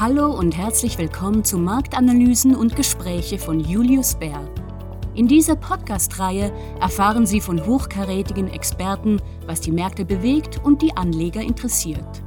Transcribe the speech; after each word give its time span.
Hallo 0.00 0.30
und 0.30 0.56
herzlich 0.56 0.96
willkommen 0.96 1.44
zu 1.44 1.58
Marktanalysen 1.58 2.56
und 2.56 2.74
Gespräche 2.74 3.38
von 3.38 3.60
Julius 3.60 4.14
Bär. 4.14 4.48
In 5.14 5.28
dieser 5.28 5.56
Podcast-Reihe 5.56 6.54
erfahren 6.80 7.26
Sie 7.26 7.42
von 7.42 7.66
hochkarätigen 7.66 8.48
Experten, 8.48 9.20
was 9.44 9.60
die 9.60 9.72
Märkte 9.72 10.06
bewegt 10.06 10.58
und 10.64 10.80
die 10.80 10.96
Anleger 10.96 11.42
interessiert. 11.42 12.22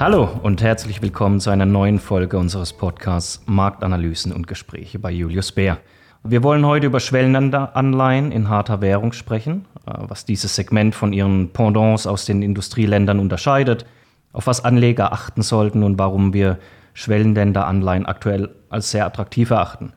Hallo 0.00 0.28
und 0.42 0.60
herzlich 0.62 1.00
willkommen 1.00 1.38
zu 1.38 1.50
einer 1.50 1.64
neuen 1.64 2.00
Folge 2.00 2.38
unseres 2.38 2.72
Podcasts 2.72 3.40
Marktanalysen 3.46 4.32
und 4.32 4.48
Gespräche 4.48 4.98
bei 4.98 5.12
Julius 5.12 5.52
Bär. 5.52 5.78
Wir 6.24 6.42
wollen 6.42 6.66
heute 6.66 6.86
über 6.86 6.98
Schwellenländeranleihen 6.98 8.32
in 8.32 8.48
harter 8.48 8.80
Währung 8.80 9.12
sprechen, 9.12 9.64
was 9.84 10.24
dieses 10.24 10.54
Segment 10.54 10.94
von 10.94 11.12
ihren 11.12 11.52
Pendants 11.52 12.06
aus 12.06 12.24
den 12.24 12.42
Industrieländern 12.42 13.18
unterscheidet, 13.18 13.86
auf 14.32 14.46
was 14.46 14.64
Anleger 14.64 15.12
achten 15.12 15.42
sollten 15.42 15.82
und 15.82 15.98
warum 15.98 16.32
wir 16.32 16.58
Schwellenländeranleihen 16.94 18.06
aktuell 18.06 18.50
als 18.68 18.90
sehr 18.90 19.06
attraktiv 19.06 19.50
erachten. 19.50 19.92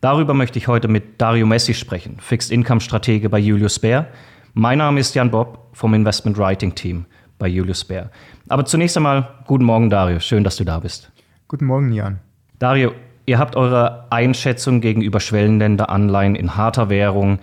Darüber 0.00 0.34
möchte 0.34 0.58
ich 0.58 0.68
heute 0.68 0.88
mit 0.88 1.20
Dario 1.20 1.46
Messi 1.46 1.74
sprechen, 1.74 2.18
Fixed 2.20 2.50
Income 2.50 2.80
Stratege 2.80 3.28
bei 3.28 3.38
Julius 3.38 3.78
Bär. 3.78 4.06
Mein 4.54 4.78
Name 4.78 5.00
ist 5.00 5.14
Jan 5.14 5.30
Bob 5.30 5.70
vom 5.72 5.94
Investment 5.94 6.38
Writing 6.38 6.74
Team 6.74 7.06
bei 7.38 7.48
Julius 7.48 7.84
Bär. 7.84 8.10
Aber 8.48 8.64
zunächst 8.64 8.96
einmal 8.96 9.28
guten 9.46 9.64
Morgen, 9.64 9.90
Dario. 9.90 10.20
Schön, 10.20 10.44
dass 10.44 10.56
du 10.56 10.64
da 10.64 10.78
bist. 10.78 11.10
Guten 11.48 11.66
Morgen, 11.66 11.92
Jan. 11.92 12.20
Dario, 12.58 12.92
ihr 13.26 13.38
habt 13.38 13.56
eure 13.56 14.06
Einschätzung 14.10 14.80
gegenüber 14.80 15.20
Schwellenländeranleihen 15.20 16.36
in 16.36 16.56
harter 16.56 16.88
Währung 16.88 17.38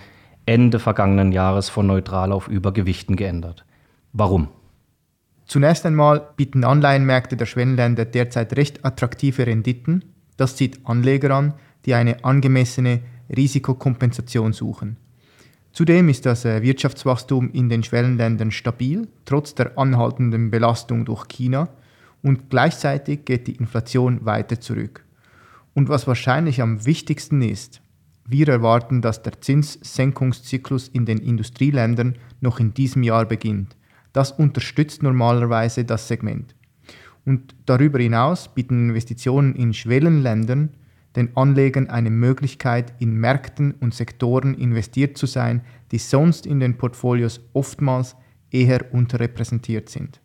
Ende 0.45 0.79
vergangenen 0.79 1.31
Jahres 1.31 1.69
von 1.69 1.87
neutral 1.87 2.31
auf 2.31 2.47
Übergewichten 2.47 3.15
geändert. 3.15 3.65
Warum? 4.11 4.49
Zunächst 5.45 5.85
einmal 5.85 6.29
bieten 6.35 6.63
Anleihenmärkte 6.63 7.37
der 7.37 7.45
Schwellenländer 7.45 8.05
derzeit 8.05 8.55
recht 8.55 8.85
attraktive 8.85 9.45
Renditen. 9.45 10.05
Das 10.37 10.55
zieht 10.55 10.85
Anleger 10.85 11.31
an, 11.31 11.53
die 11.85 11.93
eine 11.93 12.23
angemessene 12.23 13.01
Risikokompensation 13.35 14.53
suchen. 14.53 14.97
Zudem 15.71 16.07
ist 16.07 16.25
das 16.25 16.45
äh, 16.45 16.61
Wirtschaftswachstum 16.61 17.51
in 17.51 17.67
den 17.67 17.83
Schwellenländern 17.83 18.51
stabil, 18.51 19.07
trotz 19.25 19.55
der 19.55 19.77
anhaltenden 19.77 20.51
Belastung 20.51 21.05
durch 21.05 21.27
China, 21.27 21.69
und 22.21 22.49
gleichzeitig 22.49 23.25
geht 23.25 23.47
die 23.47 23.55
Inflation 23.55 24.23
weiter 24.23 24.61
zurück. 24.61 25.03
Und 25.73 25.89
was 25.89 26.07
wahrscheinlich 26.07 26.61
am 26.61 26.85
wichtigsten 26.85 27.41
ist, 27.41 27.81
wir 28.25 28.47
erwarten, 28.47 29.01
dass 29.01 29.21
der 29.21 29.41
Zinssenkungszyklus 29.41 30.87
in 30.87 31.05
den 31.05 31.19
Industrieländern 31.19 32.15
noch 32.41 32.59
in 32.59 32.73
diesem 32.73 33.03
Jahr 33.03 33.25
beginnt. 33.25 33.75
Das 34.13 34.31
unterstützt 34.31 35.03
normalerweise 35.03 35.85
das 35.85 36.07
Segment. 36.07 36.55
Und 37.25 37.55
darüber 37.65 37.99
hinaus 37.99 38.53
bieten 38.53 38.89
Investitionen 38.89 39.55
in 39.55 39.73
Schwellenländern 39.73 40.69
den 41.15 41.35
Anlegern 41.37 41.89
eine 41.89 42.09
Möglichkeit, 42.09 42.93
in 42.99 43.15
Märkten 43.15 43.73
und 43.79 43.93
Sektoren 43.93 44.55
investiert 44.55 45.17
zu 45.17 45.25
sein, 45.25 45.61
die 45.91 45.99
sonst 45.99 46.45
in 46.45 46.59
den 46.59 46.77
Portfolios 46.77 47.41
oftmals 47.53 48.15
eher 48.49 48.93
unterrepräsentiert 48.93 49.89
sind. 49.89 50.21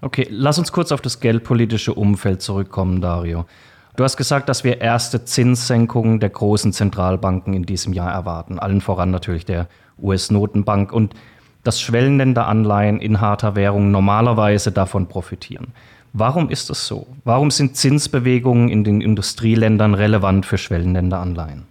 Okay, 0.00 0.26
lass 0.30 0.58
uns 0.58 0.72
kurz 0.72 0.92
auf 0.92 1.00
das 1.00 1.20
geldpolitische 1.20 1.94
Umfeld 1.94 2.42
zurückkommen, 2.42 3.00
Dario. 3.00 3.46
Du 3.94 4.04
hast 4.04 4.16
gesagt, 4.16 4.48
dass 4.48 4.64
wir 4.64 4.80
erste 4.80 5.24
Zinssenkungen 5.24 6.18
der 6.18 6.30
großen 6.30 6.72
Zentralbanken 6.72 7.52
in 7.52 7.64
diesem 7.64 7.92
Jahr 7.92 8.10
erwarten, 8.10 8.58
allen 8.58 8.80
voran 8.80 9.10
natürlich 9.10 9.44
der 9.44 9.68
US-Notenbank 10.00 10.92
und 10.92 11.14
dass 11.62 11.80
Schwellenländeranleihen 11.80 13.00
in 13.00 13.20
harter 13.20 13.54
Währung 13.54 13.90
normalerweise 13.90 14.72
davon 14.72 15.08
profitieren. 15.08 15.68
Warum 16.14 16.48
ist 16.48 16.70
es 16.70 16.86
so? 16.86 17.06
Warum 17.24 17.50
sind 17.50 17.76
Zinsbewegungen 17.76 18.68
in 18.68 18.82
den 18.82 19.00
Industrieländern 19.00 19.94
relevant 19.94 20.46
für 20.46 20.58
Schwellenländeranleihen? 20.58 21.64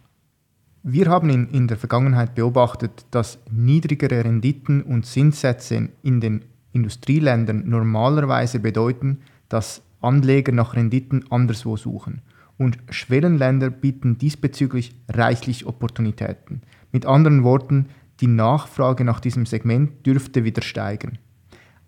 Wir 0.84 1.10
haben 1.10 1.30
in, 1.30 1.50
in 1.50 1.68
der 1.68 1.78
Vergangenheit 1.78 2.34
beobachtet, 2.34 3.06
dass 3.12 3.40
niedrigere 3.52 4.24
Renditen 4.24 4.82
und 4.82 5.06
Zinssätze 5.06 5.90
in 6.02 6.22
den 6.22 6.46
Industrieländern 6.72 7.64
normalerweise 7.68 8.60
bedeuten, 8.60 9.20
dass 9.50 9.84
Anleger 10.02 10.52
nach 10.52 10.76
Renditen 10.76 11.26
anderswo 11.32 11.78
suchen. 11.78 12.22
Und 12.58 12.78
Schwellenländer 12.90 13.70
bieten 13.70 14.18
diesbezüglich 14.18 14.94
reichlich 15.10 15.66
Opportunitäten. 15.66 16.62
Mit 16.92 17.06
anderen 17.06 17.44
Worten, 17.44 17.88
die 18.20 18.28
Nachfrage 18.28 19.04
nach 19.04 19.20
diesem 19.20 19.46
Segment 19.46 20.06
dürfte 20.06 20.44
wieder 20.44 20.62
steigen. 20.62 21.18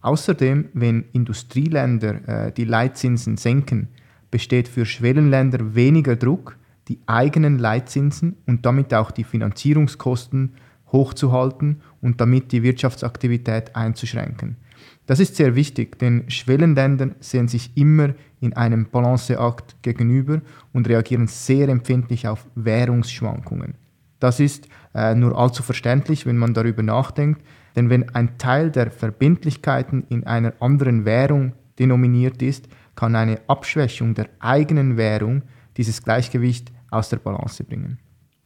Außerdem, 0.02 0.69
wenn 0.73 1.06
Industrieländer 1.13 2.28
äh, 2.28 2.52
die 2.52 2.66
Leitzinsen 2.66 3.38
senken, 3.38 3.90
besteht 4.31 4.68
für 4.68 4.85
Schwellenländer 4.85 5.75
weniger 5.75 6.16
Druck, 6.16 6.57
die 6.88 7.00
eigenen 7.06 7.59
Leitzinsen 7.59 8.35
und 8.46 8.66
damit 8.66 8.94
auch 8.94 9.12
die 9.12 9.23
Finanzierungskosten 9.23 10.56
hochzuhalten 10.91 11.81
und 12.02 12.19
damit 12.19 12.52
die 12.52 12.63
Wirtschaftsaktivität 12.63 13.75
einzuschränken. 13.75 14.57
Das 15.06 15.19
ist 15.19 15.36
sehr 15.36 15.56
wichtig, 15.56 16.00
denn 16.00 16.30
Schwellenländer 16.30 17.09
sehen 17.19 17.47
sich 17.47 17.75
immer 17.75 18.14
in 18.40 18.53
einem 18.53 18.90
Balanceakt 18.90 19.81
gegenüber 19.81 20.41
und 20.72 20.88
reagieren 20.88 21.28
sehr 21.28 21.68
empfindlich 21.68 22.28
auf 22.28 22.46
Währungsschwankungen. 22.56 23.75
Das 24.19 24.40
ist 24.40 24.69
äh, 24.96 25.14
nur 25.16 25.38
allzu 25.38 25.64
verständlich, 25.64 26.25
wenn 26.25 26.38
man 26.38 26.53
darüber 26.53 26.84
nachdenkt, 26.84 27.41
denn 27.75 27.90
wenn 27.90 28.16
ein 28.16 28.38
Teil 28.38 28.72
der 28.72 28.91
Verbindlichkeiten 28.91 30.06
in 30.08 30.25
einer 30.25 30.53
anderen 30.62 31.03
Währung 31.03 31.53
denominiert 31.80 32.41
ist, 32.41 32.70
kann 32.96 33.16
eine 33.16 33.41
Abschwächung 33.47 34.14
der 34.14 34.30
eigenen 34.40 34.96
Währung 34.96 35.41
dieses 35.75 36.03
Gleichgewicht 36.03 36.72
aus 36.91 37.09
der 37.09 37.18
Balance 37.18 37.64
bringen. 37.64 38.00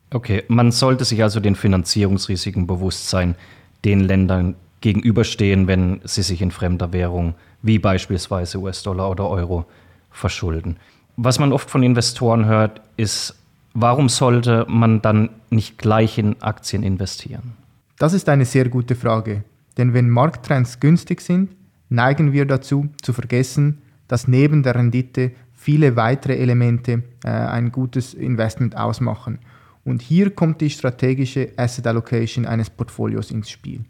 Okay, 0.10 0.44
man 0.48 0.72
sollte 0.72 1.04
sich 1.04 1.22
also 1.22 1.40
den 1.40 1.56
Finanzierungsrisiken 1.56 2.66
bewusst 2.66 3.10
sein, 3.10 3.36
den 3.84 4.00
Ländern 4.00 4.56
gegenüberstehen, 4.82 5.68
wenn 5.68 6.02
sie 6.04 6.22
sich 6.22 6.42
in 6.42 6.52
fremder 6.52 6.94
Währung, 6.94 7.36
wie 7.62 7.80
beispielsweise 7.80 8.60
US-Dollar 8.60 9.10
oder 9.10 9.30
Euro, 9.30 9.66
verschulden. 10.12 10.78
Was 11.16 11.40
man 11.40 11.52
oft 11.52 11.70
von 11.70 11.84
Investoren 11.84 12.46
hört, 12.46 12.82
ist, 12.96 13.36
warum 13.74 14.10
sollte 14.10 14.66
man 14.70 15.02
dann 15.02 15.30
nicht 15.50 15.78
gleich 15.78 16.18
in 16.18 16.42
Aktien 16.42 16.84
investieren? 16.84 17.54
Das 17.98 18.14
ist 18.14 18.30
eine 18.30 18.46
sehr 18.46 18.70
gute 18.70 18.96
Frage, 18.96 19.44
denn 19.78 19.94
wenn 19.94 20.10
Markttrends 20.10 20.80
günstig 20.80 21.22
sind, 21.22 21.50
neigen 21.90 22.34
wir 22.34 22.46
dazu 22.46 22.90
zu 23.02 23.14
vergessen, 23.14 23.82
dass 24.08 24.28
neben 24.28 24.64
der 24.64 24.76
Rendite 24.76 25.32
viele 25.54 25.96
weitere 25.96 26.38
Elemente 26.38 27.04
äh, 27.24 27.30
ein 27.30 27.72
gutes 27.72 28.14
Investment 28.14 28.78
ausmachen. 28.78 29.40
Und 29.84 30.02
hier 30.02 30.32
kommt 30.32 30.62
die 30.62 30.70
strategische 30.70 31.50
Asset 31.58 31.88
Allocation 31.88 32.46
eines 32.46 32.70
Portfolios 32.70 33.32
ins 33.32 33.50
Spiel. 33.50 33.82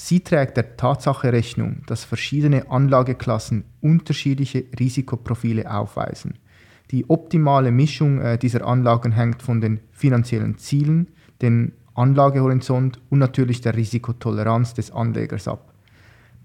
Sie 0.00 0.20
trägt 0.20 0.56
der 0.56 0.76
Tatsache 0.76 1.32
Rechnung, 1.32 1.82
dass 1.88 2.04
verschiedene 2.04 2.70
Anlageklassen 2.70 3.64
unterschiedliche 3.80 4.64
Risikoprofile 4.78 5.68
aufweisen. 5.68 6.38
Die 6.92 7.10
optimale 7.10 7.72
Mischung 7.72 8.20
äh, 8.20 8.38
dieser 8.38 8.64
Anlagen 8.64 9.10
hängt 9.10 9.42
von 9.42 9.60
den 9.60 9.80
finanziellen 9.90 10.56
Zielen, 10.56 11.08
den 11.42 11.72
Anlagehorizont 11.96 13.00
und 13.10 13.18
natürlich 13.18 13.60
der 13.60 13.74
Risikotoleranz 13.74 14.72
des 14.72 14.92
Anlegers 14.92 15.48
ab. 15.48 15.74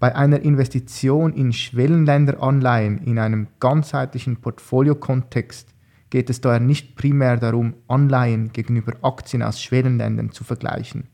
Bei 0.00 0.16
einer 0.16 0.40
Investition 0.40 1.32
in 1.32 1.52
Schwellenländeranleihen 1.52 2.98
in 2.98 3.20
einem 3.20 3.46
ganzheitlichen 3.60 4.38
Portfoliokontext 4.38 5.68
geht 6.10 6.28
es 6.28 6.40
daher 6.40 6.58
nicht 6.58 6.96
primär 6.96 7.36
darum, 7.36 7.74
Anleihen 7.86 8.52
gegenüber 8.52 8.94
Aktien 9.02 9.44
aus 9.44 9.62
Schwellenländern 9.62 10.32
zu 10.32 10.42
vergleichen. 10.42 11.04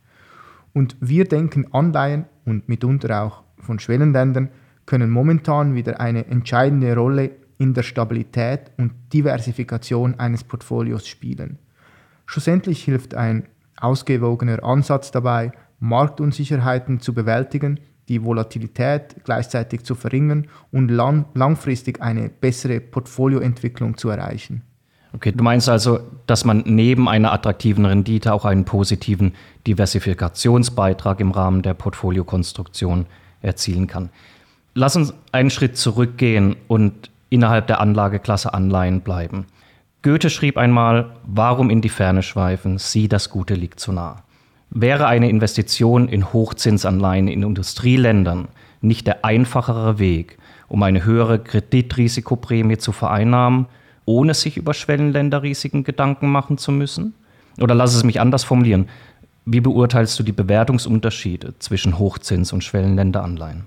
Und 0.72 0.97
wir 1.00 1.25
denken, 1.25 1.72
Anleihen 1.72 2.26
und 2.44 2.69
mitunter 2.69 3.22
auch 3.22 3.42
von 3.58 3.78
Schwellenländern 3.78 4.50
können 4.86 5.10
momentan 5.10 5.74
wieder 5.74 6.00
eine 6.00 6.27
entscheidende 6.27 6.94
Rolle 6.94 7.33
in 7.59 7.74
der 7.74 7.83
Stabilität 7.83 8.72
und 8.78 8.92
Diversifikation 9.12 10.18
eines 10.18 10.44
Portfolios 10.44 11.06
spielen. 11.06 11.59
Schlussendlich 12.27 12.84
hilft 12.84 13.15
ein 13.15 13.48
ausgewogener 13.77 14.65
Ansatz 14.65 15.10
dabei, 15.10 15.53
Marktunsicherheiten 15.78 17.00
zu 17.00 17.12
bewältigen, 17.15 17.80
die 18.09 18.24
Volatilität 18.24 19.16
gleichzeitig 19.24 19.84
zu 19.84 19.94
verringern 19.94 20.48
und 20.72 20.91
lang 20.91 21.27
langfristig 21.34 22.00
eine 22.00 22.28
bessere 22.28 22.80
Portfolioentwicklung 22.80 23.97
zu 23.97 24.10
erreichen. 24.10 24.62
Okay, 25.12 25.33
du 25.33 25.42
meinst 25.42 25.68
also, 25.68 26.01
dass 26.27 26.45
man 26.45 26.62
neben 26.66 27.09
einer 27.09 27.33
attraktiven 27.33 27.84
Rendite 27.84 28.33
auch 28.33 28.45
einen 28.45 28.65
positiven 28.65 29.34
Diversifikationsbeitrag 29.66 31.21
im 31.21 31.33
Rahmen 31.33 31.62
der 31.62 31.74
Portfoliokonstruktion 31.74 33.07
erzielen 33.42 33.86
kann. 33.86 34.10
Lass 34.74 34.95
uns 34.95 35.12
einen 35.33 35.51
Schritt 35.51 35.77
zurückgehen 35.77 36.57
und 36.68 37.10
innerhalb 37.28 37.66
der 37.66 37.80
Anlageklasse 37.80 38.54
Anleihen 38.54 39.01
bleiben. 39.01 39.47
Goethe 40.03 40.30
schrieb 40.30 40.57
einmal, 40.57 41.10
warum 41.24 41.71
in 41.71 41.80
die 41.80 41.89
Ferne 41.89 42.22
schweifen, 42.22 42.78
sieh, 42.78 43.09
das 43.09 43.30
Gute 43.30 43.54
liegt 43.54 43.80
zu 43.80 43.92
nah. 43.92 44.22
Wäre 44.71 45.06
eine 45.06 45.28
Investition 45.28 46.09
in 46.09 46.33
Hochzinsanleihen 46.33 47.27
in 47.27 47.42
Industrieländern 47.42 48.48
nicht 48.80 49.06
der 49.06 49.24
einfachere 49.24 49.98
Weg, 49.98 50.39
um 50.68 50.83
eine 50.83 51.04
höhere 51.04 51.39
Kreditrisikoprämie 51.39 52.78
zu 52.78 52.92
vereinnahmen, 52.92 53.66
ohne 54.04 54.34
sich 54.34 54.56
über 54.56 54.74
Schwellenländerrisiken 54.74 55.84
Gedanken 55.84 56.28
machen 56.30 56.58
zu 56.58 56.72
müssen? 56.72 57.14
Oder 57.58 57.74
lass 57.74 57.94
es 57.94 58.04
mich 58.04 58.20
anders 58.20 58.44
formulieren. 58.44 58.88
Wie 59.44 59.60
beurteilst 59.60 60.18
du 60.18 60.22
die 60.22 60.32
Bewertungsunterschiede 60.32 61.54
zwischen 61.58 61.98
Hochzins- 61.98 62.52
und 62.52 62.62
Schwellenländeranleihen? 62.62 63.64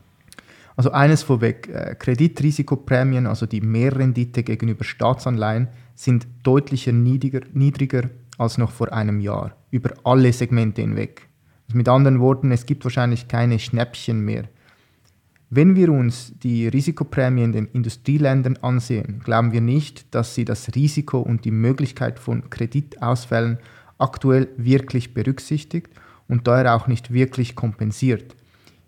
Also 0.76 0.92
eines 0.92 1.24
vorweg, 1.24 1.70
äh, 1.70 1.96
Kreditrisikoprämien, 1.96 3.28
also 3.28 3.46
die 3.46 3.62
Mehrrendite 3.62 4.44
gegenüber 4.44 4.84
Staatsanleihen, 4.84 5.68
sind 5.96 6.26
deutlich 6.42 6.88
niedriger, 6.88 7.42
niedriger 7.54 8.10
als 8.38 8.58
noch 8.58 8.72
vor 8.72 8.92
einem 8.92 9.20
Jahr, 9.20 9.56
über 9.70 9.92
alle 10.04 10.34
Segmente 10.34 10.82
hinweg. 10.82 11.28
Mit 11.74 11.88
anderen 11.88 12.20
Worten, 12.20 12.52
es 12.52 12.66
gibt 12.66 12.84
wahrscheinlich 12.84 13.28
keine 13.28 13.60
Schnäppchen 13.60 14.22
mehr. 14.22 14.46
Wenn 15.56 15.76
wir 15.76 15.92
uns 15.92 16.34
die 16.40 16.68
Risikoprämie 16.68 17.44
in 17.44 17.52
den 17.52 17.68
Industrieländern 17.68 18.58
ansehen, 18.64 19.22
glauben 19.24 19.52
wir 19.52 19.62
nicht, 19.62 20.16
dass 20.16 20.34
sie 20.34 20.46
das 20.46 20.74
Risiko 20.74 21.20
und 21.20 21.46
die 21.46 21.52
Möglichkeit 21.52 22.18
von 22.18 22.50
Kreditausfällen 22.50 23.60
aktuell 24.00 24.48
wirklich 24.58 25.14
berücksichtigt 25.14 25.90
und 26.28 26.48
daher 26.48 26.74
auch 26.74 26.88
nicht 26.88 27.14
wirklich 27.14 27.56
kompensiert. 27.56 28.36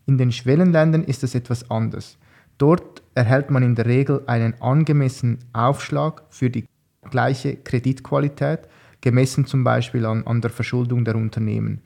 In 0.08 0.18
den 0.18 0.32
Schwellenländern 0.32 1.04
ist 1.04 1.24
es 1.24 1.36
etwas 1.36 1.70
anders. 1.70 2.18
Dort 2.58 3.04
erhält 3.14 3.52
man 3.52 3.62
in 3.62 3.76
der 3.76 3.86
Regel 3.86 4.24
einen 4.26 4.60
angemessenen 4.60 5.38
Aufschlag 5.54 6.24
für 6.30 6.50
die 6.50 6.66
gleiche 7.12 7.58
Kreditqualität, 7.58 8.62
gemessen 9.02 9.46
zum 9.46 9.64
Beispiel 9.64 10.04
an, 10.08 10.26
an 10.26 10.42
der 10.42 10.50
Verschuldung 10.50 11.06
der 11.06 11.16
Unternehmen. 11.16 11.82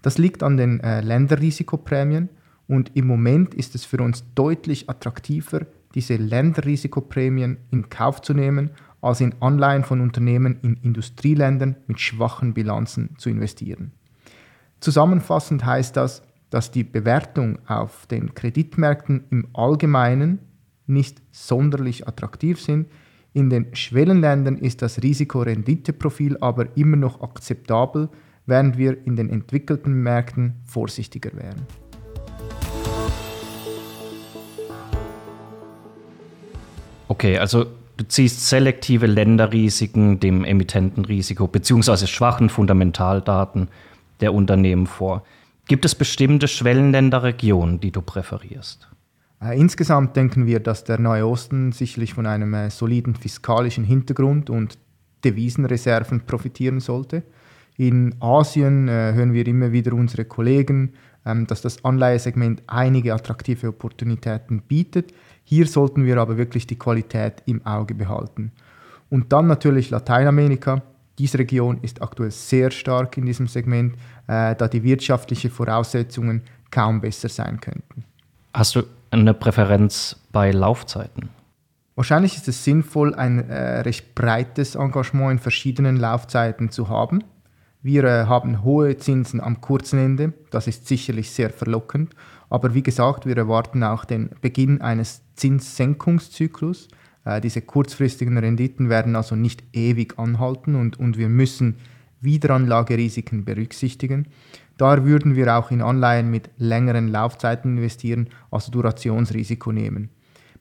Das 0.00 0.16
liegt 0.16 0.42
an 0.42 0.56
den 0.56 0.80
äh, 0.80 1.02
Länderrisikoprämien 1.02 2.30
und 2.66 2.96
im 2.96 3.06
Moment 3.06 3.54
ist 3.54 3.74
es 3.74 3.84
für 3.84 3.98
uns 4.02 4.24
deutlich 4.34 4.88
attraktiver, 4.88 5.66
diese 5.94 6.16
Länderrisikoprämien 6.16 7.58
in 7.70 7.88
Kauf 7.88 8.22
zu 8.22 8.34
nehmen, 8.34 8.70
als 9.00 9.20
in 9.20 9.34
Anleihen 9.40 9.84
von 9.84 10.00
Unternehmen 10.00 10.58
in 10.62 10.74
Industrieländern 10.82 11.76
mit 11.86 12.00
schwachen 12.00 12.54
Bilanzen 12.54 13.16
zu 13.18 13.28
investieren. 13.28 13.92
Zusammenfassend 14.80 15.64
heißt 15.64 15.96
das, 15.96 16.22
dass 16.50 16.70
die 16.70 16.84
Bewertung 16.84 17.58
auf 17.66 18.06
den 18.06 18.34
Kreditmärkten 18.34 19.24
im 19.30 19.48
Allgemeinen 19.52 20.38
nicht 20.86 21.22
sonderlich 21.32 22.06
attraktiv 22.06 22.60
sind. 22.60 22.88
In 23.32 23.50
den 23.50 23.74
Schwellenländern 23.74 24.56
ist 24.56 24.82
das 24.82 25.02
Risikorenditeprofil 25.02 26.38
aber 26.40 26.76
immer 26.76 26.96
noch 26.96 27.20
akzeptabel, 27.20 28.08
während 28.46 28.78
wir 28.78 29.06
in 29.06 29.16
den 29.16 29.30
entwickelten 29.30 30.02
Märkten 30.02 30.60
vorsichtiger 30.64 31.30
wären. 31.34 31.66
Okay, 37.08 37.38
also 37.38 37.66
du 37.96 38.04
ziehst 38.08 38.48
selektive 38.48 39.06
Länderrisiken 39.06 40.20
dem 40.20 40.44
Emittentenrisiko 40.44 41.46
bzw. 41.46 42.06
schwachen 42.06 42.48
Fundamentaldaten 42.48 43.68
der 44.20 44.34
Unternehmen 44.34 44.86
vor. 44.86 45.22
Gibt 45.66 45.84
es 45.84 45.94
bestimmte 45.94 46.48
Schwellenländerregionen, 46.48 47.80
die 47.80 47.90
du 47.90 48.02
präferierst? 48.02 48.88
Äh, 49.42 49.58
insgesamt 49.58 50.16
denken 50.16 50.46
wir, 50.46 50.60
dass 50.60 50.84
der 50.84 50.98
Neue 50.98 51.26
Osten 51.26 51.72
sicherlich 51.72 52.14
von 52.14 52.26
einem 52.26 52.52
äh, 52.54 52.70
soliden 52.70 53.14
fiskalischen 53.14 53.84
Hintergrund 53.84 54.50
und 54.50 54.78
Devisenreserven 55.24 56.26
profitieren 56.26 56.80
sollte. 56.80 57.22
In 57.76 58.14
Asien 58.20 58.88
äh, 58.88 59.12
hören 59.14 59.32
wir 59.32 59.46
immer 59.46 59.72
wieder 59.72 59.94
unsere 59.94 60.24
Kollegen, 60.24 60.92
dass 61.24 61.62
das 61.62 61.84
Anleihesegment 61.84 62.62
einige 62.66 63.14
attraktive 63.14 63.68
Opportunitäten 63.68 64.62
bietet. 64.62 65.12
Hier 65.44 65.66
sollten 65.66 66.04
wir 66.04 66.18
aber 66.18 66.36
wirklich 66.36 66.66
die 66.66 66.78
Qualität 66.78 67.42
im 67.46 67.64
Auge 67.66 67.94
behalten. 67.94 68.52
Und 69.10 69.32
dann 69.32 69.46
natürlich 69.46 69.90
Lateinamerika. 69.90 70.82
Diese 71.18 71.38
Region 71.38 71.78
ist 71.82 72.02
aktuell 72.02 72.30
sehr 72.30 72.70
stark 72.70 73.16
in 73.16 73.26
diesem 73.26 73.46
Segment, 73.46 73.94
äh, 74.26 74.54
da 74.56 74.66
die 74.68 74.82
wirtschaftlichen 74.82 75.50
Voraussetzungen 75.50 76.42
kaum 76.70 77.00
besser 77.00 77.28
sein 77.28 77.60
könnten. 77.60 78.04
Hast 78.52 78.74
du 78.74 78.82
eine 79.10 79.32
Präferenz 79.32 80.16
bei 80.32 80.50
Laufzeiten? 80.50 81.28
Wahrscheinlich 81.94 82.36
ist 82.36 82.48
es 82.48 82.64
sinnvoll, 82.64 83.14
ein 83.14 83.48
äh, 83.48 83.80
recht 83.80 84.14
breites 84.16 84.74
Engagement 84.74 85.32
in 85.32 85.38
verschiedenen 85.38 85.96
Laufzeiten 85.96 86.70
zu 86.70 86.88
haben. 86.88 87.22
Wir 87.84 88.04
äh, 88.04 88.24
haben 88.24 88.64
hohe 88.64 88.96
Zinsen 88.96 89.42
am 89.42 89.60
kurzen 89.60 89.98
Ende, 89.98 90.32
das 90.48 90.66
ist 90.66 90.88
sicherlich 90.88 91.30
sehr 91.30 91.50
verlockend, 91.50 92.14
aber 92.48 92.72
wie 92.72 92.82
gesagt, 92.82 93.26
wir 93.26 93.36
erwarten 93.36 93.84
auch 93.84 94.06
den 94.06 94.30
Beginn 94.40 94.80
eines 94.80 95.20
Zinssenkungszyklus. 95.34 96.88
Äh, 97.26 97.42
diese 97.42 97.60
kurzfristigen 97.60 98.38
Renditen 98.38 98.88
werden 98.88 99.16
also 99.16 99.36
nicht 99.36 99.62
ewig 99.74 100.18
anhalten 100.18 100.76
und, 100.76 100.98
und 100.98 101.18
wir 101.18 101.28
müssen 101.28 101.76
Wiederanlagerisiken 102.22 103.44
berücksichtigen. 103.44 104.28
Daher 104.78 105.04
würden 105.04 105.36
wir 105.36 105.54
auch 105.54 105.70
in 105.70 105.82
Anleihen 105.82 106.30
mit 106.30 106.48
längeren 106.56 107.08
Laufzeiten 107.08 107.76
investieren, 107.76 108.30
also 108.50 108.72
Durationsrisiko 108.72 109.72
nehmen. 109.72 110.08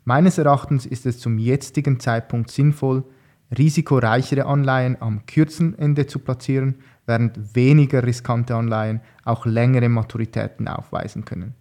Meines 0.04 0.40
Erachtens 0.40 0.86
ist 0.86 1.06
es 1.06 1.20
zum 1.20 1.38
jetzigen 1.38 2.02
Zeitpunkt 2.02 2.52
sinnvoll, 2.52 3.06
risikoreichere 3.58 4.46
Anleihen 4.46 4.98
am 5.00 5.26
kürzen 5.26 5.78
Ende 5.78 6.08
zu 6.08 6.20
platzieren, 6.20 6.76
während 7.06 7.56
weniger 7.56 8.04
riskante 8.04 8.56
Anleihen 8.56 9.02
auch 9.24 9.46
längere 9.46 9.90
Maturitäten 9.90 10.68
aufweisen 10.68 11.26
können. 11.26 11.56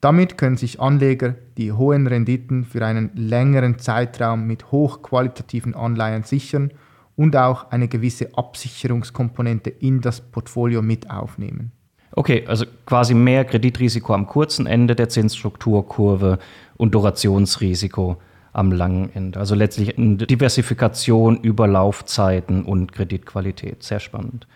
Damit 0.00 0.36
können 0.36 0.56
sich 0.56 0.80
Anleger 0.80 1.36
die 1.56 1.70
hohen 1.70 2.08
Renditen 2.08 2.64
für 2.64 2.84
einen 2.84 3.10
längeren 3.14 3.78
Zeitraum 3.78 4.46
mit 4.46 4.72
hochqualitativen 4.72 5.74
Anleihen 5.74 6.24
sichern 6.24 6.72
und 7.14 7.36
auch 7.36 7.70
eine 7.70 7.86
gewisse 7.86 8.36
Absicherungskomponente 8.36 9.70
in 9.70 10.00
das 10.00 10.20
Portfolio 10.20 10.82
mit 10.82 11.08
aufnehmen. 11.08 11.70
Okay, 12.14 12.44
also 12.46 12.66
quasi 12.84 13.14
mehr 13.14 13.44
Kreditrisiko 13.44 14.12
am 14.12 14.26
kurzen 14.26 14.66
Ende 14.66 14.96
der 14.96 15.08
Zinsstrukturkurve 15.08 16.38
und 16.76 16.94
Durationsrisiko 16.94 18.18
am 18.52 18.72
langen 18.72 19.10
Ende. 19.14 19.38
Also 19.38 19.54
letztlich 19.54 19.96
eine 19.96 20.16
Diversifikation 20.16 21.38
über 21.38 21.66
Laufzeiten 21.66 22.64
und 22.64 22.92
Kreditqualität. 22.92 23.82
Sehr 23.82 24.00
spannend. 24.00 24.46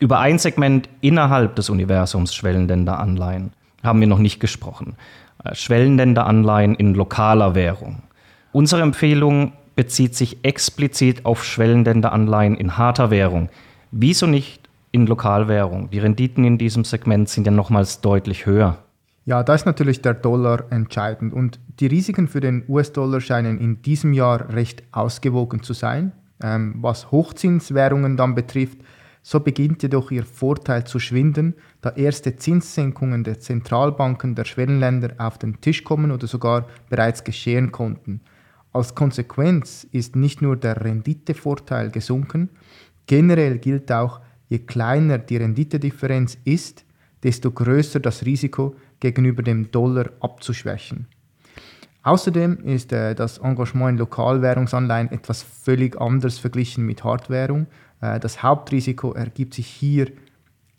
Über 0.00 0.18
ein 0.18 0.38
Segment 0.38 0.88
innerhalb 1.00 1.56
des 1.56 1.70
Universums 1.70 2.34
Schwellenländeranleihen 2.34 3.52
haben 3.82 4.00
wir 4.00 4.06
noch 4.06 4.18
nicht 4.18 4.40
gesprochen. 4.40 4.96
Äh, 5.44 5.54
Schwellenländeranleihen 5.54 6.74
in 6.74 6.94
lokaler 6.94 7.54
Währung. 7.54 8.02
Unsere 8.52 8.82
Empfehlung 8.82 9.52
bezieht 9.74 10.14
sich 10.14 10.44
explizit 10.44 11.24
auf 11.24 11.44
Schwellenländeranleihen 11.44 12.56
in 12.56 12.76
harter 12.76 13.10
Währung. 13.10 13.48
Wieso 13.90 14.26
nicht 14.26 14.68
in 14.90 15.06
Lokalwährung? 15.06 15.90
Die 15.90 15.98
Renditen 15.98 16.44
in 16.44 16.58
diesem 16.58 16.84
Segment 16.84 17.28
sind 17.28 17.46
ja 17.46 17.52
nochmals 17.52 18.00
deutlich 18.00 18.46
höher. 18.46 18.78
Ja, 19.24 19.44
da 19.44 19.54
ist 19.54 19.66
natürlich 19.66 20.02
der 20.02 20.14
Dollar 20.14 20.64
entscheidend 20.70 21.32
und 21.32 21.60
die 21.78 21.86
Risiken 21.86 22.26
für 22.26 22.40
den 22.40 22.64
US-Dollar 22.68 23.20
scheinen 23.20 23.58
in 23.58 23.80
diesem 23.82 24.12
Jahr 24.12 24.52
recht 24.52 24.82
ausgewogen 24.90 25.62
zu 25.62 25.74
sein. 25.74 26.12
Ähm, 26.42 26.74
was 26.78 27.12
Hochzinswährungen 27.12 28.16
dann 28.16 28.34
betrifft, 28.34 28.78
so 29.22 29.38
beginnt 29.38 29.84
jedoch 29.84 30.10
ihr 30.10 30.24
Vorteil 30.24 30.84
zu 30.84 30.98
schwinden, 30.98 31.54
da 31.80 31.90
erste 31.90 32.34
Zinssenkungen 32.36 33.22
der 33.22 33.38
Zentralbanken 33.38 34.34
der 34.34 34.44
Schwellenländer 34.44 35.14
auf 35.18 35.38
den 35.38 35.60
Tisch 35.60 35.84
kommen 35.84 36.10
oder 36.10 36.26
sogar 36.26 36.66
bereits 36.90 37.22
geschehen 37.22 37.70
konnten. 37.70 38.20
Als 38.72 38.96
Konsequenz 38.96 39.86
ist 39.92 40.16
nicht 40.16 40.42
nur 40.42 40.56
der 40.56 40.84
Renditevorteil 40.84 41.90
gesunken, 41.90 42.48
generell 43.06 43.58
gilt 43.58 43.92
auch, 43.92 44.20
je 44.48 44.58
kleiner 44.58 45.18
die 45.18 45.36
Renditedifferenz 45.36 46.36
ist, 46.44 46.84
desto 47.22 47.52
größer 47.52 48.00
das 48.00 48.24
Risiko, 48.24 48.74
gegenüber 49.02 49.42
dem 49.42 49.70
Dollar 49.72 50.06
abzuschwächen. 50.20 51.08
Außerdem 52.04 52.64
ist 52.64 52.92
äh, 52.92 53.14
das 53.14 53.38
Engagement 53.38 53.90
in 53.90 53.98
Lokalwährungsanleihen 53.98 55.10
etwas 55.10 55.42
völlig 55.42 56.00
anders 56.00 56.38
verglichen 56.38 56.86
mit 56.86 57.04
Hardwährung. 57.04 57.66
Äh, 58.00 58.20
das 58.20 58.42
Hauptrisiko 58.42 59.12
ergibt 59.12 59.54
sich 59.54 59.66
hier 59.66 60.06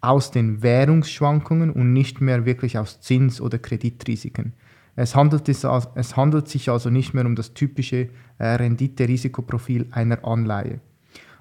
aus 0.02 0.32
den 0.32 0.64
Währungsschwankungen 0.64 1.70
und 1.70 1.94
nicht 1.94 2.22
mehr 2.22 2.46
wirklich 2.46 2.78
aus 2.78 3.02
Zins- 3.02 3.40
oder 3.40 3.58
Kreditrisiken. 3.58 4.54
Es 4.96 5.16
handelt, 5.16 5.50
es, 5.50 5.66
es 5.96 6.16
handelt, 6.18 6.48
sich 6.48 6.70
also 6.70 6.90
nicht 6.90 7.14
mehr 7.14 7.26
um 7.26 7.36
das 7.36 7.54
typische 7.54 8.10
äh, 8.38 8.46
Rendite-Risikoprofil 8.46 9.88
einer 9.92 10.26
Anleihe. 10.26 10.80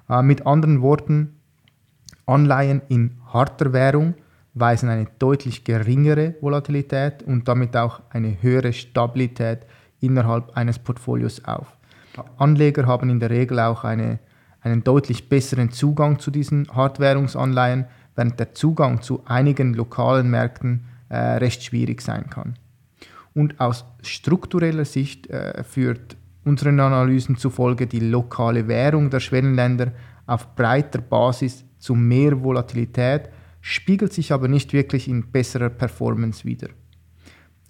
Äh, 0.09 0.21
mit 0.21 0.45
anderen 0.45 0.81
Worten, 0.81 1.35
Anleihen 2.25 2.81
in 2.89 3.17
harter 3.33 3.73
Währung 3.73 4.15
weisen 4.53 4.89
eine 4.89 5.07
deutlich 5.19 5.63
geringere 5.63 6.35
Volatilität 6.41 7.23
und 7.23 7.47
damit 7.47 7.75
auch 7.75 8.01
eine 8.09 8.41
höhere 8.41 8.73
Stabilität 8.73 9.65
innerhalb 9.99 10.55
eines 10.55 10.79
Portfolios 10.79 11.43
auf. 11.45 11.67
Anleger 12.37 12.85
haben 12.85 13.09
in 13.09 13.19
der 13.19 13.31
Regel 13.31 13.59
auch 13.59 13.83
eine 13.83 14.19
einen 14.63 14.83
deutlich 14.83 15.29
besseren 15.29 15.71
Zugang 15.71 16.19
zu 16.19 16.31
diesen 16.31 16.67
Hardwährungsanleihen, 16.73 17.85
während 18.15 18.39
der 18.39 18.53
Zugang 18.53 19.01
zu 19.01 19.21
einigen 19.25 19.73
lokalen 19.73 20.29
Märkten 20.29 20.85
äh, 21.09 21.17
recht 21.17 21.63
schwierig 21.63 22.01
sein 22.01 22.29
kann. 22.29 22.55
Und 23.33 23.59
aus 23.59 23.85
struktureller 24.01 24.85
Sicht 24.85 25.27
äh, 25.27 25.63
führt 25.63 26.15
unseren 26.45 26.79
Analysen 26.79 27.35
zufolge 27.35 27.87
die 27.87 27.99
lokale 27.99 28.67
Währung 28.67 29.09
der 29.09 29.19
Schwellenländer 29.19 29.91
auf 30.25 30.55
breiter 30.55 31.01
Basis 31.01 31.65
zu 31.79 31.95
mehr 31.95 32.41
Volatilität, 32.41 33.29
spiegelt 33.65 34.11
sich 34.11 34.33
aber 34.33 34.49
nicht 34.49 34.73
wirklich 34.73 35.07
in 35.07 35.31
besserer 35.31 35.69
Performance 35.69 36.43
wider. 36.43 36.67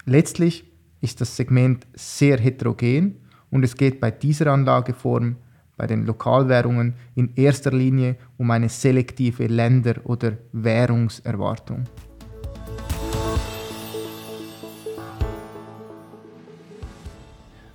Letztlich 0.05 0.65
ist 1.01 1.21
das 1.21 1.37
Segment 1.37 1.85
sehr 1.93 2.39
heterogen 2.39 3.17
und 3.51 3.63
es 3.63 3.77
geht 3.77 4.01
bei 4.01 4.09
dieser 4.09 4.47
Anlageform, 4.47 5.35
bei 5.77 5.85
den 5.85 6.07
Lokalwährungen, 6.07 6.95
in 7.13 7.35
erster 7.35 7.71
Linie 7.71 8.15
um 8.37 8.49
eine 8.49 8.69
selektive 8.69 9.45
Länder- 9.45 10.01
oder 10.05 10.33
Währungserwartung. 10.51 11.83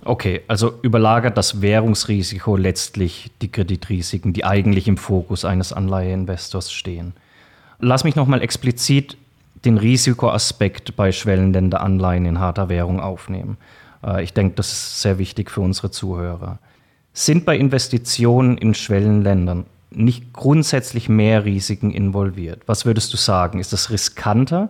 Okay, 0.03 0.41
also 0.47 0.79
überlagert 0.81 1.37
das 1.37 1.61
Währungsrisiko 1.61 2.57
letztlich 2.57 3.31
die 3.41 3.49
Kreditrisiken, 3.49 4.33
die 4.33 4.43
eigentlich 4.43 4.89
im 4.89 4.97
Fokus 4.97 5.45
eines 5.45 5.71
Anleiheinvestors 5.71 6.73
stehen. 6.73 7.13
Lass 7.79 8.03
mich 8.03 8.15
nochmal 8.15 8.41
explizit 8.41 9.17
den 9.65 9.77
Risikoaspekt 9.77 10.95
bei 10.95 11.11
schwellenländer 11.11 11.81
Anleihen 11.81 12.25
in 12.25 12.39
harter 12.39 12.69
Währung 12.69 12.99
aufnehmen. 12.99 13.57
Äh, 14.03 14.23
ich 14.23 14.33
denke, 14.33 14.55
das 14.55 14.71
ist 14.71 15.01
sehr 15.01 15.17
wichtig 15.17 15.49
für 15.51 15.61
unsere 15.61 15.91
Zuhörer. 15.91 16.59
Sind 17.13 17.45
bei 17.45 17.57
Investitionen 17.57 18.57
in 18.57 18.73
Schwellenländern 18.73 19.65
nicht 19.91 20.33
grundsätzlich 20.33 21.09
mehr 21.09 21.45
Risiken 21.45 21.91
involviert? 21.91 22.61
Was 22.67 22.85
würdest 22.85 23.11
du 23.13 23.17
sagen? 23.17 23.59
Ist 23.59 23.73
das 23.73 23.89
riskanter? 23.89 24.69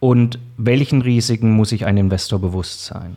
Und 0.00 0.38
welchen 0.56 1.02
Risiken 1.02 1.52
muss 1.52 1.70
sich 1.70 1.84
ein 1.86 1.96
Investor 1.96 2.40
bewusst 2.40 2.84
sein? 2.84 3.16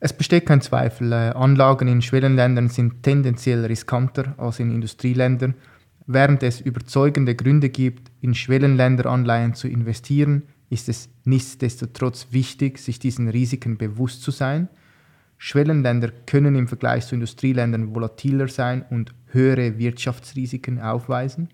Es 0.00 0.12
besteht 0.12 0.46
kein 0.46 0.60
Zweifel, 0.60 1.12
äh, 1.12 1.30
Anlagen 1.30 1.88
in 1.88 2.02
Schwellenländern 2.02 2.68
sind 2.68 3.02
tendenziell 3.02 3.64
riskanter 3.64 4.34
als 4.36 4.58
in 4.58 4.70
Industrieländern. 4.70 5.54
Während 6.06 6.42
es 6.42 6.60
überzeugende 6.60 7.34
Gründe 7.34 7.70
gibt, 7.70 8.10
in 8.20 8.34
Schwellenländeranleihen 8.34 9.54
zu 9.54 9.68
investieren, 9.68 10.42
ist 10.68 10.88
es 10.88 11.08
nichtsdestotrotz 11.24 12.28
wichtig, 12.30 12.78
sich 12.78 12.98
diesen 12.98 13.28
Risiken 13.28 13.78
bewusst 13.78 14.22
zu 14.22 14.30
sein. 14.30 14.68
Schwellenländer 15.38 16.10
können 16.26 16.56
im 16.56 16.68
Vergleich 16.68 17.06
zu 17.06 17.14
Industrieländern 17.14 17.94
volatiler 17.94 18.48
sein 18.48 18.84
und 18.90 19.14
höhere 19.28 19.78
Wirtschaftsrisiken 19.78 20.80
aufweisen. 20.80 21.48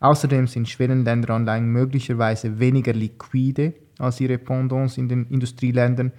Außerdem 0.00 0.46
sind 0.48 0.68
Schwellenländeranleihen 0.68 1.66
möglicherweise 1.66 2.58
weniger 2.58 2.92
liquide 2.92 3.74
als 3.98 4.20
ihre 4.20 4.38
Pendants 4.38 4.98
in 4.98 5.08
den 5.08 5.26
Industrieländern 5.26 6.12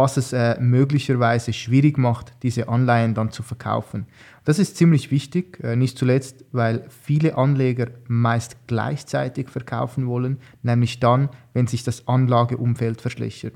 was 0.00 0.16
es 0.16 0.32
äh, 0.32 0.58
möglicherweise 0.58 1.52
schwierig 1.52 1.98
macht, 1.98 2.32
diese 2.42 2.70
Anleihen 2.70 3.12
dann 3.12 3.30
zu 3.30 3.42
verkaufen. 3.42 4.06
Das 4.46 4.58
ist 4.58 4.78
ziemlich 4.78 5.10
wichtig, 5.10 5.60
äh, 5.62 5.76
nicht 5.76 5.98
zuletzt, 5.98 6.46
weil 6.52 6.86
viele 6.88 7.36
Anleger 7.36 7.88
meist 8.08 8.56
gleichzeitig 8.66 9.50
verkaufen 9.50 10.06
wollen, 10.06 10.38
nämlich 10.62 11.00
dann, 11.00 11.28
wenn 11.52 11.66
sich 11.66 11.84
das 11.84 12.08
Anlageumfeld 12.08 13.02
verschlechtert. 13.02 13.52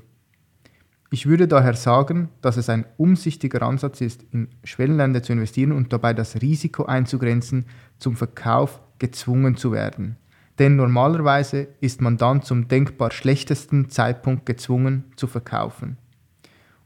Ich 1.09 1.25
würde 1.25 1.47
daher 1.47 1.73
sagen, 1.73 2.29
dass 2.41 2.57
es 2.57 2.69
ein 2.69 2.85
umsichtiger 2.97 3.63
Ansatz 3.63 4.01
ist, 4.01 4.23
in 4.31 4.49
Schwellenländer 4.63 5.23
zu 5.23 5.33
investieren 5.33 5.71
und 5.71 5.93
dabei 5.93 6.13
das 6.13 6.41
Risiko 6.41 6.85
einzugrenzen, 6.85 7.65
zum 7.97 8.15
Verkauf 8.15 8.81
gezwungen 8.99 9.57
zu 9.57 9.71
werden. 9.71 10.17
Denn 10.59 10.75
normalerweise 10.75 11.69
ist 11.81 12.01
man 12.01 12.17
dann 12.17 12.43
zum 12.43 12.67
denkbar 12.67 13.11
schlechtesten 13.11 13.89
Zeitpunkt 13.89 14.45
gezwungen 14.45 15.05
zu 15.15 15.25
verkaufen. 15.25 15.97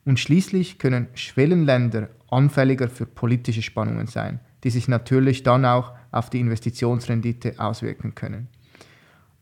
Und 0.06 0.20
schließlich 0.20 0.79
können 0.79 1.08
Schwellenländer 1.13 2.10
anfälliger 2.29 2.89
für 2.89 3.06
politische 3.06 3.62
Spannungen 3.62 4.08
sein, 4.08 4.39
die 4.63 4.70
sich 4.70 4.88
natürlich 4.88 5.44
dann 5.44 5.65
auch 5.65 5.94
auf 6.12 6.29
die 6.29 6.39
Investitionsrendite 6.39 7.56
auswirken 7.58 8.15
können. 8.15 8.48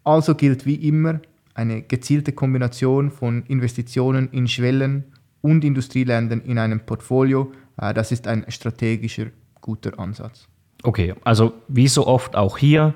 Also 0.04 0.36
gilt 0.36 0.66
wie 0.66 0.76
immer 0.76 1.20
eine 1.54 1.82
gezielte 1.82 2.32
Kombination 2.32 3.12
von 3.12 3.44
Investitionen 3.48 4.30
in 4.32 4.48
Schwellen- 4.48 5.04
und 5.42 5.64
Industrieländern 5.64 6.42
in 6.42 6.58
einem 6.60 6.80
Portfolio. 6.80 7.52
Äh, 7.78 7.94
das 7.94 8.12
ist 8.12 8.28
ein 8.28 8.46
strategischer 8.50 9.28
guter 9.60 10.00
Ansatz. 10.00 10.48
Okay, 10.84 11.16
also 11.24 11.54
wie 11.68 11.88
so 11.88 12.06
oft 12.06 12.36
auch 12.36 12.58
hier, 12.58 12.94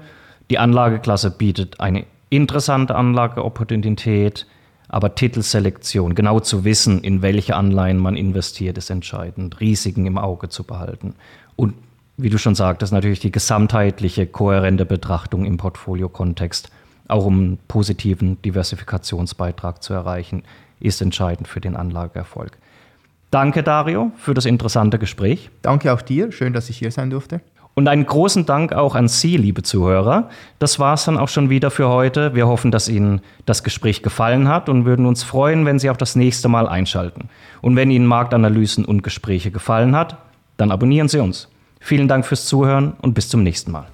die 0.50 0.60
Anlageklasse 0.60 1.32
bietet 1.32 1.80
eine 1.80 2.06
interessante 2.30 2.96
Anlageopportunität, 2.96 4.46
aber 4.92 5.16
Titelselektion, 5.16 6.16
genau 6.16 6.42
zu 6.42 6.66
wissen, 6.66 7.02
in 7.02 7.22
welche 7.22 7.56
Anleihen 7.56 7.98
man 7.98 8.18
investiert, 8.18 8.78
ist 8.78 8.90
entscheidend. 8.90 9.62
Risiken 9.62 10.06
im 10.06 10.18
Auge 10.18 10.50
zu 10.50 10.66
behalten. 10.66 11.16
Und 11.56 11.76
wie 12.18 12.30
du 12.30 12.38
schon 12.38 12.56
sagtest, 12.56 12.92
natürlich 12.92 13.22
die 13.22 13.32
gesamtheitliche, 13.32 14.28
kohärente 14.28 14.86
Betrachtung 14.86 15.46
im 15.46 15.56
Portfolio-Kontext, 15.56 16.70
auch 17.08 17.26
um 17.26 17.40
einen 17.40 17.58
positiven 17.70 18.42
Diversifikationsbeitrag 18.42 19.82
zu 19.82 19.94
erreichen, 19.94 20.44
ist 20.82 21.02
entscheidend 21.02 21.48
für 21.48 21.62
den 21.62 21.78
Anlageerfolg. 21.78 22.58
Danke, 23.32 23.64
Dario, 23.64 24.12
für 24.18 24.34
das 24.34 24.46
interessante 24.46 25.00
Gespräch. 25.00 25.50
Danke 25.62 25.94
auch 25.94 26.02
dir. 26.02 26.34
Schön, 26.34 26.52
dass 26.52 26.70
ich 26.70 26.78
hier 26.78 26.92
sein 26.92 27.10
durfte. 27.10 27.40
Und 27.74 27.88
einen 27.88 28.06
großen 28.06 28.46
Dank 28.46 28.74
auch 28.74 28.96
an 28.96 29.08
Sie, 29.08 29.38
liebe 29.38 29.64
Zuhörer. 29.64 30.30
Das 30.60 30.78
war 30.78 30.96
es 30.96 31.06
dann 31.06 31.18
auch 31.18 31.30
schon 31.30 31.50
wieder 31.50 31.72
für 31.72 31.88
heute. 31.88 32.36
Wir 32.36 32.48
hoffen, 32.48 32.70
dass 32.70 32.90
Ihnen 32.90 33.22
das 33.46 33.64
Gespräch 33.64 34.04
gefallen 34.04 34.50
hat 34.50 34.68
und 34.68 34.86
würden 34.86 35.06
uns 35.06 35.24
freuen, 35.24 35.66
wenn 35.66 35.80
Sie 35.80 35.90
auch 35.90 35.98
das 35.98 36.16
nächste 36.16 36.50
Mal 36.50 36.68
einschalten. 36.68 37.30
Und 37.62 37.76
wenn 37.78 37.90
Ihnen 37.90 38.06
Marktanalysen 38.06 38.84
und 38.84 39.04
Gespräche 39.04 39.52
gefallen 39.52 39.96
hat, 39.96 40.18
dann 40.58 40.72
abonnieren 40.72 41.08
Sie 41.08 41.20
uns. 41.20 41.48
Vielen 41.80 42.08
Dank 42.08 42.26
fürs 42.26 42.46
Zuhören 42.46 42.94
und 43.02 43.14
bis 43.14 43.30
zum 43.30 43.42
nächsten 43.42 43.72
Mal. 43.72 43.88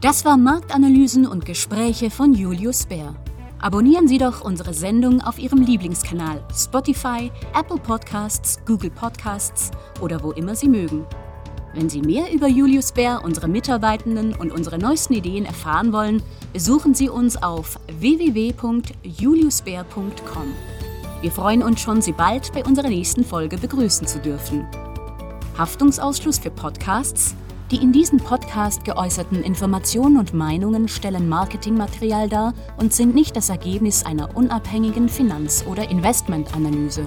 Das 0.00 0.24
war 0.24 0.36
Marktanalysen 0.36 1.26
und 1.28 1.46
Gespräche 1.46 2.10
von 2.10 2.34
Julius 2.34 2.86
Bär. 2.86 3.14
Abonnieren 3.60 4.08
Sie 4.08 4.18
doch 4.18 4.44
unsere 4.44 4.74
Sendung 4.74 5.20
auf 5.20 5.38
Ihrem 5.38 5.62
Lieblingskanal 5.62 6.42
Spotify, 6.52 7.30
Apple 7.56 7.78
Podcasts, 7.78 8.58
Google 8.66 8.90
Podcasts 8.90 9.70
oder 10.00 10.20
wo 10.20 10.32
immer 10.32 10.56
Sie 10.56 10.68
mögen. 10.68 11.06
Wenn 11.74 11.88
Sie 11.88 12.02
mehr 12.02 12.30
über 12.32 12.48
Julius 12.48 12.92
Bär, 12.92 13.22
unsere 13.24 13.48
Mitarbeitenden 13.48 14.34
und 14.34 14.52
unsere 14.52 14.78
neuesten 14.78 15.14
Ideen 15.14 15.46
erfahren 15.46 15.92
wollen, 15.92 16.22
besuchen 16.52 16.94
Sie 16.94 17.08
uns 17.08 17.42
auf 17.42 17.80
www.juliusbär.com. 17.98 20.54
Wir 21.22 21.30
freuen 21.30 21.62
uns 21.62 21.80
schon, 21.80 22.02
Sie 22.02 22.12
bald 22.12 22.52
bei 22.52 22.62
unserer 22.64 22.88
nächsten 22.88 23.24
Folge 23.24 23.56
begrüßen 23.56 24.06
zu 24.06 24.18
dürfen. 24.18 24.66
Haftungsausschluss 25.56 26.38
für 26.38 26.50
Podcasts? 26.50 27.34
Die 27.70 27.76
in 27.76 27.92
diesem 27.92 28.18
Podcast 28.18 28.84
geäußerten 28.84 29.42
Informationen 29.42 30.18
und 30.18 30.34
Meinungen 30.34 30.88
stellen 30.88 31.26
Marketingmaterial 31.26 32.28
dar 32.28 32.52
und 32.76 32.92
sind 32.92 33.14
nicht 33.14 33.34
das 33.34 33.48
Ergebnis 33.48 34.04
einer 34.04 34.36
unabhängigen 34.36 35.08
Finanz- 35.08 35.64
oder 35.66 35.88
Investmentanalyse. 35.88 37.06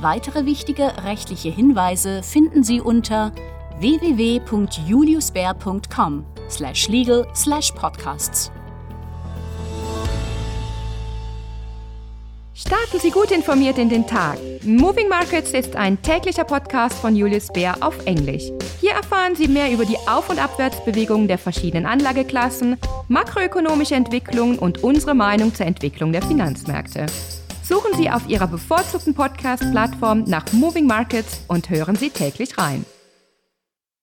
Weitere 0.00 0.44
wichtige 0.44 1.04
rechtliche 1.04 1.50
Hinweise 1.50 2.22
finden 2.22 2.64
Sie 2.64 2.80
unter 2.80 3.32
www.juliusbär.com 3.78 6.24
slash 6.48 6.88
legal 6.88 7.26
slash 7.34 7.70
podcasts. 7.72 8.50
Starten 12.56 13.00
Sie 13.00 13.10
gut 13.10 13.32
informiert 13.32 13.78
in 13.78 13.88
den 13.88 14.06
Tag. 14.06 14.38
Moving 14.62 15.08
Markets 15.08 15.50
ist 15.50 15.74
ein 15.74 16.00
täglicher 16.02 16.44
Podcast 16.44 16.96
von 16.96 17.16
Julius 17.16 17.48
Bär 17.48 17.74
auf 17.80 18.06
Englisch. 18.06 18.44
Hier 18.80 18.92
erfahren 18.92 19.34
Sie 19.34 19.48
mehr 19.48 19.72
über 19.72 19.84
die 19.84 19.98
Auf- 20.06 20.30
und 20.30 20.42
Abwärtsbewegungen 20.42 21.26
der 21.26 21.38
verschiedenen 21.38 21.84
Anlageklassen, 21.84 22.76
makroökonomische 23.08 23.96
Entwicklungen 23.96 24.58
und 24.58 24.84
unsere 24.84 25.14
Meinung 25.14 25.52
zur 25.52 25.66
Entwicklung 25.66 26.12
der 26.12 26.22
Finanzmärkte. 26.22 27.06
Suchen 27.66 27.94
Sie 27.96 28.10
auf 28.10 28.28
Ihrer 28.28 28.46
bevorzugten 28.46 29.14
Podcast-Plattform 29.14 30.24
nach 30.26 30.44
Moving 30.52 30.86
Markets 30.86 31.40
und 31.48 31.70
hören 31.70 31.96
Sie 31.96 32.10
täglich 32.10 32.58
rein. 32.58 32.84